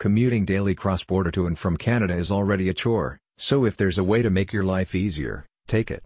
Commuting 0.00 0.46
daily 0.46 0.74
cross-border 0.74 1.30
to 1.30 1.46
and 1.46 1.58
from 1.58 1.76
Canada 1.76 2.14
is 2.14 2.30
already 2.30 2.70
a 2.70 2.72
chore, 2.72 3.18
so 3.36 3.66
if 3.66 3.76
there's 3.76 3.98
a 3.98 4.02
way 4.02 4.22
to 4.22 4.30
make 4.30 4.50
your 4.50 4.64
life 4.64 4.94
easier, 4.94 5.44
take 5.68 5.90
it. 5.90 6.02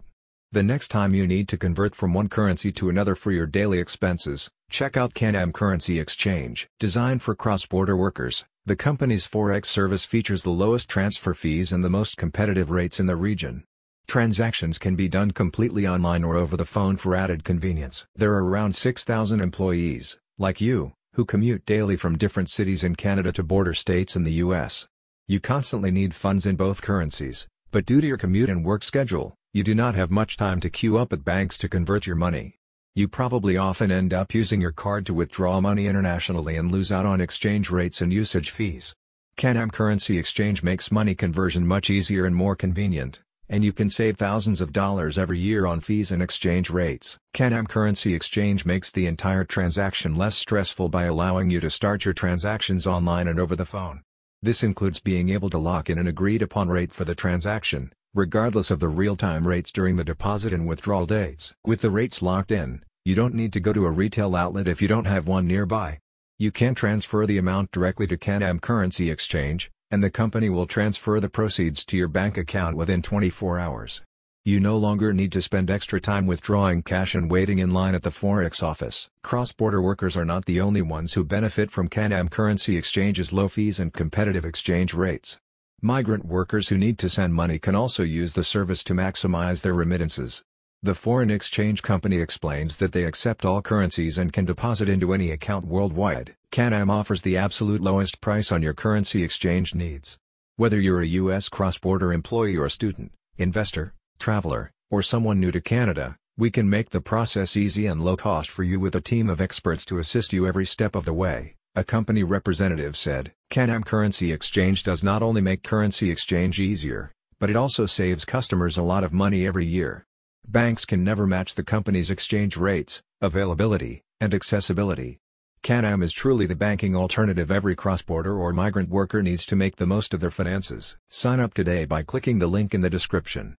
The 0.51 0.63
next 0.63 0.89
time 0.89 1.15
you 1.15 1.25
need 1.25 1.47
to 1.47 1.57
convert 1.57 1.95
from 1.95 2.13
one 2.13 2.27
currency 2.27 2.73
to 2.73 2.89
another 2.89 3.15
for 3.15 3.31
your 3.31 3.47
daily 3.47 3.79
expenses, 3.79 4.49
check 4.69 4.97
out 4.97 5.13
Can-Am 5.13 5.53
Currency 5.53 5.97
Exchange. 5.97 6.67
Designed 6.77 7.23
for 7.23 7.35
cross-border 7.35 7.95
workers, 7.95 8.43
the 8.65 8.75
company's 8.75 9.29
Forex 9.29 9.67
service 9.67 10.03
features 10.03 10.43
the 10.43 10.49
lowest 10.49 10.89
transfer 10.89 11.33
fees 11.33 11.71
and 11.71 11.81
the 11.81 11.89
most 11.89 12.17
competitive 12.17 12.71
rates 12.71 12.99
in 12.99 13.05
the 13.05 13.15
region. 13.15 13.63
Transactions 14.09 14.77
can 14.77 14.97
be 14.97 15.07
done 15.07 15.31
completely 15.31 15.87
online 15.87 16.25
or 16.25 16.35
over 16.35 16.57
the 16.57 16.65
phone 16.65 16.97
for 16.97 17.15
added 17.15 17.45
convenience. 17.45 18.05
There 18.13 18.33
are 18.33 18.43
around 18.43 18.75
6,000 18.75 19.39
employees, 19.39 20.17
like 20.37 20.59
you, 20.59 20.91
who 21.15 21.25
commute 21.25 21.65
daily 21.65 21.95
from 21.95 22.17
different 22.17 22.49
cities 22.49 22.83
in 22.83 22.95
Canada 22.95 23.31
to 23.31 23.41
border 23.41 23.73
states 23.73 24.15
in 24.15 24.25
the 24.25 24.33
US. 24.43 24.87
You 25.27 25.39
constantly 25.39 25.89
need 25.89 26.13
funds 26.13 26.45
in 26.45 26.57
both 26.57 26.81
currencies, 26.81 27.47
but 27.71 27.85
due 27.85 28.01
to 28.01 28.07
your 28.07 28.17
commute 28.17 28.49
and 28.49 28.65
work 28.65 28.83
schedule, 28.83 29.33
you 29.53 29.63
do 29.63 29.73
not 29.73 29.95
have 29.95 30.11
much 30.11 30.35
time 30.35 30.59
to 30.59 30.69
queue 30.69 30.97
up 30.97 31.13
at 31.13 31.23
banks 31.23 31.57
to 31.59 31.69
convert 31.69 32.05
your 32.05 32.17
money. 32.17 32.57
You 32.95 33.07
probably 33.07 33.55
often 33.55 33.91
end 33.91 34.13
up 34.13 34.33
using 34.33 34.59
your 34.59 34.71
card 34.71 35.05
to 35.05 35.13
withdraw 35.13 35.61
money 35.61 35.87
internationally 35.87 36.57
and 36.57 36.71
lose 36.71 36.91
out 36.91 37.05
on 37.05 37.21
exchange 37.21 37.69
rates 37.69 38.01
and 38.01 38.11
usage 38.11 38.51
fees. 38.51 38.93
Can-Am 39.37 39.71
Currency 39.71 40.17
Exchange 40.17 40.63
makes 40.63 40.91
money 40.91 41.15
conversion 41.15 41.65
much 41.65 41.89
easier 41.89 42.25
and 42.25 42.35
more 42.35 42.55
convenient 42.55 43.21
and 43.49 43.63
you 43.63 43.71
can 43.71 43.89
save 43.89 44.17
thousands 44.17 44.61
of 44.61 44.73
dollars 44.73 45.17
every 45.17 45.37
year 45.37 45.65
on 45.65 45.79
fees 45.79 46.11
and 46.11 46.21
exchange 46.21 46.69
rates. 46.69 47.17
Can-Am 47.33 47.67
Currency 47.67 48.13
Exchange 48.13 48.65
makes 48.65 48.91
the 48.91 49.07
entire 49.07 49.43
transaction 49.43 50.15
less 50.15 50.35
stressful 50.35 50.89
by 50.89 51.05
allowing 51.05 51.49
you 51.49 51.59
to 51.59 51.69
start 51.69 52.05
your 52.05 52.13
transactions 52.13 52.87
online 52.87 53.27
and 53.27 53.39
over 53.39 53.55
the 53.55 53.65
phone. 53.65 54.01
This 54.41 54.63
includes 54.63 54.99
being 54.99 55.29
able 55.29 55.49
to 55.49 55.57
lock 55.57 55.89
in 55.89 55.97
an 55.97 56.07
agreed-upon 56.07 56.69
rate 56.69 56.93
for 56.93 57.03
the 57.03 57.15
transaction, 57.15 57.91
regardless 58.13 58.71
of 58.71 58.79
the 58.79 58.87
real-time 58.87 59.47
rates 59.47 59.71
during 59.71 59.95
the 59.95 60.03
deposit 60.03 60.53
and 60.53 60.67
withdrawal 60.67 61.05
dates. 61.05 61.53
With 61.65 61.81
the 61.81 61.89
rates 61.89 62.21
locked 62.21 62.51
in, 62.51 62.83
you 63.03 63.15
don't 63.15 63.33
need 63.33 63.53
to 63.53 63.59
go 63.59 63.73
to 63.73 63.85
a 63.85 63.91
retail 63.91 64.35
outlet 64.35 64.67
if 64.67 64.81
you 64.81 64.87
don't 64.87 65.05
have 65.05 65.27
one 65.27 65.47
nearby. 65.47 65.99
You 66.37 66.51
can 66.51 66.75
transfer 66.75 67.25
the 67.25 67.37
amount 67.37 67.71
directly 67.71 68.07
to 68.07 68.17
Can-Am 68.17 68.59
Currency 68.59 69.09
Exchange, 69.09 69.71
and 69.91 70.03
the 70.03 70.09
company 70.09 70.49
will 70.49 70.67
transfer 70.67 71.19
the 71.19 71.29
proceeds 71.29 71.85
to 71.85 71.97
your 71.97 72.07
bank 72.07 72.37
account 72.37 72.75
within 72.75 73.01
24 73.01 73.59
hours. 73.59 74.03
You 74.43 74.59
no 74.59 74.77
longer 74.77 75.11
need 75.11 75.31
to 75.31 75.41
spend 75.41 75.71
extra 75.71 75.99
time 75.99 76.27
withdrawing 76.27 76.83
cash 76.83 77.15
and 77.15 77.31
waiting 77.31 77.57
in 77.57 77.71
line 77.71 77.95
at 77.95 78.03
the 78.03 78.11
Forex 78.11 78.61
office. 78.61 79.09
Cross-border 79.23 79.81
workers 79.81 80.15
are 80.15 80.23
not 80.23 80.45
the 80.45 80.61
only 80.61 80.83
ones 80.83 81.13
who 81.13 81.23
benefit 81.23 81.71
from 81.71 81.87
Can-Am 81.87 82.29
Currency 82.29 82.77
Exchange's 82.77 83.33
low 83.33 83.47
fees 83.47 83.79
and 83.79 83.91
competitive 83.91 84.45
exchange 84.45 84.93
rates. 84.93 85.39
Migrant 85.81 86.25
workers 86.25 86.69
who 86.69 86.77
need 86.77 86.99
to 86.99 87.09
send 87.09 87.33
money 87.33 87.57
can 87.57 87.73
also 87.73 88.03
use 88.03 88.33
the 88.33 88.43
service 88.43 88.83
to 88.83 88.93
maximize 88.93 89.63
their 89.63 89.73
remittances. 89.73 90.43
The 90.83 90.93
foreign 90.93 91.31
exchange 91.31 91.81
company 91.81 92.19
explains 92.19 92.77
that 92.77 92.91
they 92.91 93.05
accept 93.05 93.45
all 93.45 93.63
currencies 93.63 94.19
and 94.19 94.31
can 94.31 94.45
deposit 94.45 94.87
into 94.87 95.13
any 95.13 95.31
account 95.31 95.65
worldwide. 95.65 96.35
Can-Am 96.55 96.89
offers 96.89 97.21
the 97.21 97.35
absolute 97.35 97.81
lowest 97.81 98.21
price 98.21 98.49
on 98.49 98.61
your 98.61 98.73
currency 98.73 99.23
exchange 99.23 99.75
needs. 99.75 100.17
Whether 100.55 100.79
you're 100.79 101.01
a 101.01 101.17
U.S. 101.19 101.49
cross-border 101.49 102.13
employee 102.13 102.55
or 102.55 102.69
student, 102.69 103.11
investor, 103.37 103.93
traveler, 104.19 104.71
or 104.89 105.01
someone 105.01 105.41
new 105.41 105.51
to 105.51 105.59
Canada, 105.59 106.15
we 106.37 106.49
can 106.49 106.69
make 106.69 106.91
the 106.91 107.01
process 107.01 107.57
easy 107.57 107.87
and 107.87 108.01
low 108.01 108.15
cost 108.15 108.49
for 108.49 108.63
you 108.63 108.79
with 108.79 108.95
a 108.95 109.01
team 109.01 109.29
of 109.29 109.41
experts 109.41 109.83
to 109.83 109.99
assist 109.99 110.31
you 110.31 110.47
every 110.47 110.65
step 110.65 110.95
of 110.95 111.03
the 111.03 111.11
way, 111.11 111.55
a 111.75 111.83
company 111.83 112.23
representative 112.23 112.95
said. 112.95 113.33
Can-Am 113.49 113.83
Currency 113.83 114.31
Exchange 114.31 114.81
does 114.83 115.03
not 115.03 115.21
only 115.21 115.41
make 115.41 115.61
currency 115.61 116.09
exchange 116.09 116.61
easier, 116.61 117.11
but 117.37 117.49
it 117.49 117.57
also 117.57 117.85
saves 117.85 118.23
customers 118.23 118.77
a 118.77 118.81
lot 118.81 119.03
of 119.03 119.11
money 119.11 119.45
every 119.45 119.65
year. 119.65 120.05
Banks 120.47 120.85
can 120.85 121.03
never 121.03 121.27
match 121.27 121.55
the 121.55 121.63
company's 121.63 122.09
exchange 122.09 122.55
rates, 122.55 123.01
availability, 123.19 124.03
and 124.21 124.33
accessibility. 124.33 125.19
Can-Am 125.65 126.03
is 126.03 126.13
truly 126.13 126.45
the 126.45 126.55
banking 126.55 126.95
alternative 126.95 127.49
every 127.49 127.75
cross-border 127.75 128.37
or 128.37 128.53
migrant 128.53 128.87
worker 128.87 129.23
needs 129.23 129.47
to 129.47 129.55
make 129.55 129.77
the 129.77 129.87
most 129.87 130.13
of 130.13 130.19
their 130.19 130.29
finances. 130.29 130.95
Sign 131.07 131.39
up 131.39 131.55
today 131.55 131.85
by 131.85 132.03
clicking 132.03 132.37
the 132.37 132.45
link 132.45 132.75
in 132.75 132.81
the 132.81 132.89
description. 132.91 133.57